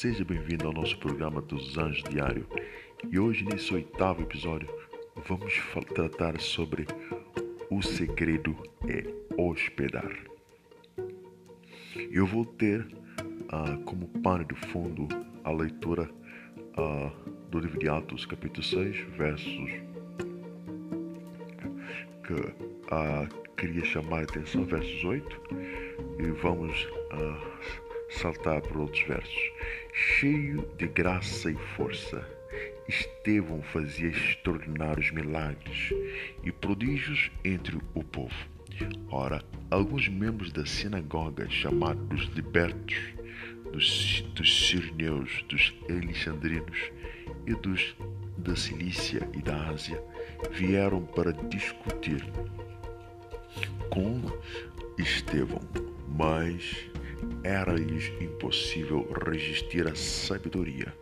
[0.00, 2.46] seja bem-vindo ao nosso programa dos Anjos Diário.
[3.12, 4.66] E hoje, nesse oitavo episódio,
[5.28, 5.52] vamos
[5.92, 6.86] tratar sobre
[7.70, 8.56] o segredo
[8.88, 9.04] é
[9.36, 10.10] hospedar.
[12.10, 15.06] Eu vou ter uh, como pano de fundo
[15.44, 16.08] a leitura
[16.78, 19.70] uh, do livro de Atos, capítulo 6, versos
[22.26, 25.40] que uh, queria chamar a atenção, versos 8,
[26.20, 26.88] e vamos
[28.10, 29.52] saltar por outros versos.
[29.92, 32.26] Cheio de graça e força,
[32.88, 35.90] Estevão fazia extraordinários milagres
[36.42, 38.34] e prodígios entre o povo.
[39.10, 42.96] Ora, alguns membros da sinagoga, chamados libertos,
[43.72, 44.74] dos, dos
[45.48, 46.90] dos alexandrinos
[47.46, 47.94] e dos
[48.38, 50.02] da Cilícia e da Ásia,
[50.50, 52.24] vieram para discutir
[53.90, 54.22] com
[54.98, 55.60] Estevão,
[56.08, 56.89] mas
[57.42, 60.94] era-lhes impossível resistir à sabedoria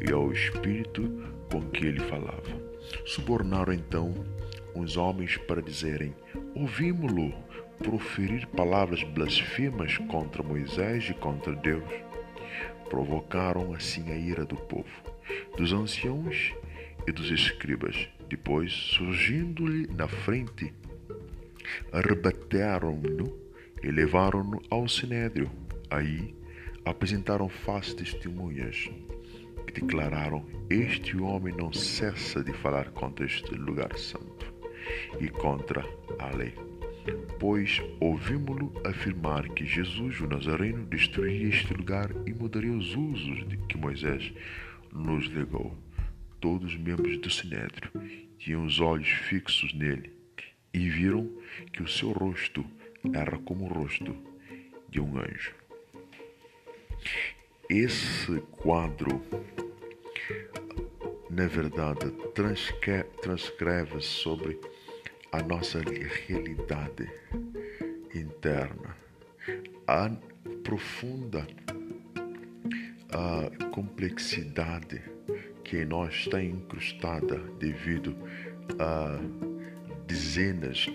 [0.00, 1.02] e ao espírito
[1.50, 2.70] com que ele falava.
[3.04, 4.14] Subornaram então
[4.74, 6.14] uns homens para dizerem:
[6.54, 7.32] Ouvimos-lo
[7.78, 11.88] proferir palavras blasfemas contra Moisés e contra Deus.
[12.88, 14.90] Provocaram assim a ira do povo,
[15.56, 16.52] dos anciãos
[17.06, 18.08] e dos escribas.
[18.28, 20.72] Depois, surgindo-lhe na frente,
[21.92, 23.49] arrebatearam-no
[23.82, 25.50] e levaram-no ao sinédrio.
[25.90, 26.34] Aí
[26.84, 28.90] apresentaram falsas testemunhas
[29.66, 34.52] que declararam: Este homem não cessa de falar contra este lugar santo
[35.20, 35.84] e contra
[36.18, 36.54] a lei.
[37.38, 43.56] Pois ouvimos-lo afirmar que Jesus, o Nazareno, destruiria este lugar e mudaria os usos de
[43.56, 44.32] que Moisés
[44.92, 45.76] nos legou.
[46.40, 47.90] Todos os membros do Sinédrio
[48.38, 50.12] tinham os olhos fixos nele
[50.72, 51.28] e viram
[51.72, 52.64] que o seu rosto
[53.14, 54.14] era como o rosto
[54.88, 55.54] de um anjo.
[57.68, 59.22] Esse quadro,
[61.30, 62.10] na verdade,
[63.22, 64.58] transcreve sobre
[65.32, 67.08] a nossa realidade
[68.14, 68.96] interna,
[69.86, 70.10] a
[70.64, 71.46] profunda
[73.12, 75.02] a complexidade
[75.64, 78.16] que nós está incrustada devido
[78.78, 79.18] a
[80.06, 80.86] dezenas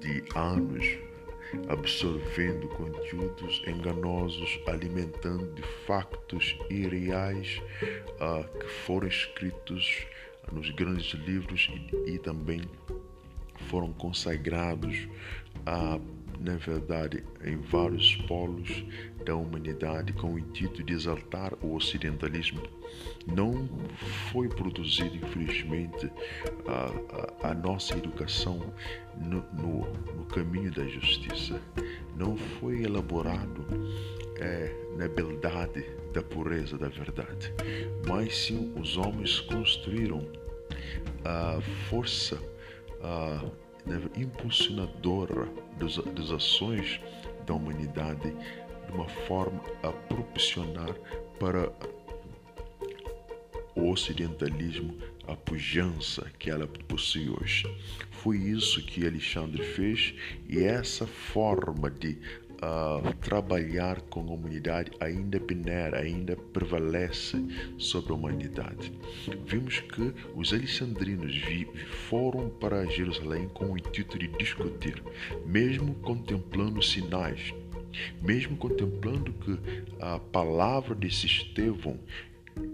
[0.00, 0.98] de anos
[1.68, 7.60] absorvendo conteúdos enganosos, alimentando de factos irreais
[8.20, 10.06] uh, que foram escritos
[10.50, 12.62] nos grandes livros e, e também
[13.68, 15.08] foram consagrados
[15.66, 15.98] a
[16.40, 18.84] na verdade, em vários polos
[19.24, 22.62] da humanidade com o intuito de exaltar o ocidentalismo.
[23.26, 23.68] Não
[24.30, 26.10] foi produzido, infelizmente,
[26.66, 28.60] a, a, a nossa educação
[29.16, 31.60] no, no, no, caminho da justiça.
[32.16, 33.64] Não foi elaborado
[34.36, 37.52] é, na beldade da pureza da verdade,
[38.06, 40.26] mas sim os homens construíram
[41.24, 42.38] a força.
[43.02, 43.44] A,
[44.16, 45.48] impulsionadora
[45.78, 47.00] das, das ações
[47.46, 48.30] da humanidade
[48.86, 50.94] de uma forma a proporcionar
[51.38, 51.72] para
[53.74, 57.64] o ocidentalismo a pujança que ela possui hoje.
[58.10, 60.14] Foi isso que Alexandre fez
[60.48, 62.18] e essa forma de
[62.62, 67.44] uh, trabalhar com a humanidade ainda peneira, ainda prevalece
[67.76, 68.92] sobre a humanidade.
[69.44, 71.34] Vimos que os alexandrinos
[72.08, 75.02] foram para Jerusalém com o intuito de discutir,
[75.44, 77.52] mesmo contemplando sinais,
[78.22, 79.58] mesmo contemplando que
[80.00, 81.98] a palavra desse Estevão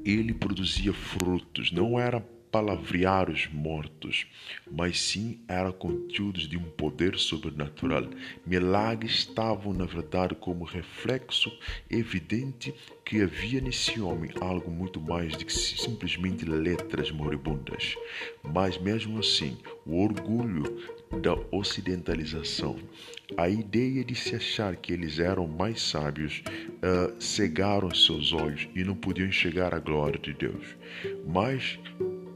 [0.05, 4.27] ele produzia frutos, não era palavrear os mortos,
[4.71, 8.09] mas sim eram conteúdos de um poder sobrenatural.
[8.47, 11.51] Milagres estavam, na verdade, como reflexo
[11.91, 17.97] evidente que havia nesse homem algo muito mais do que simplesmente letras moribundas.
[18.43, 19.57] Mas mesmo assim,
[19.87, 20.65] o orgulho
[21.23, 22.77] da ocidentalização,
[23.37, 28.85] a ideia de se achar que eles eram mais sábios, uh, cegaram seus olhos e
[28.85, 30.77] não podiam chegar à glória de Deus.
[31.27, 31.79] Mas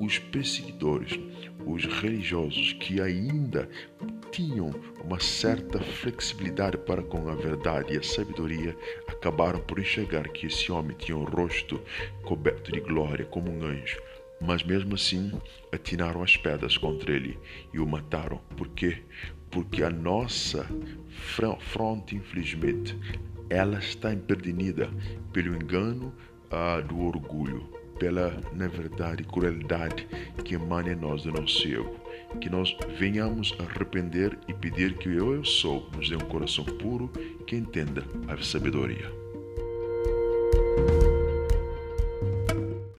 [0.02, 1.18] os perseguidores,
[1.64, 3.68] os religiosos que ainda
[4.32, 4.70] tinham
[5.04, 8.76] uma certa flexibilidade para com a verdade e a sabedoria,
[9.06, 11.80] acabaram por enxergar que esse homem tinha um rosto
[12.24, 14.02] coberto de glória como um anjo.
[14.40, 15.30] Mas mesmo assim,
[15.70, 17.38] atinaram as pedras contra ele
[17.72, 18.38] e o mataram.
[18.56, 19.04] Por quê?
[19.52, 20.66] Porque a nossa
[21.60, 22.98] fronte, infelizmente,
[23.48, 24.90] ela está emperdida
[25.32, 26.12] pelo engano
[26.50, 30.08] uh, do orgulho pela, na verdade, crueldade
[30.44, 31.94] que emana em nós do nosso ego.
[32.40, 36.64] Que nós venhamos a arrepender e pedir que eu, eu sou, nos dê um coração
[36.64, 37.08] puro
[37.46, 39.21] que entenda a sabedoria.